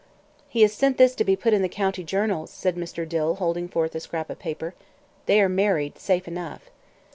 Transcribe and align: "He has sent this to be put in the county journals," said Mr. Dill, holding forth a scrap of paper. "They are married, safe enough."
"He 0.49 0.63
has 0.63 0.73
sent 0.73 0.97
this 0.97 1.13
to 1.13 1.23
be 1.23 1.35
put 1.35 1.53
in 1.53 1.61
the 1.61 1.69
county 1.69 2.03
journals," 2.03 2.49
said 2.49 2.75
Mr. 2.75 3.07
Dill, 3.07 3.35
holding 3.35 3.67
forth 3.67 3.93
a 3.93 3.99
scrap 3.99 4.31
of 4.31 4.39
paper. 4.39 4.73
"They 5.27 5.39
are 5.39 5.47
married, 5.47 5.99
safe 5.99 6.27
enough." 6.27 6.71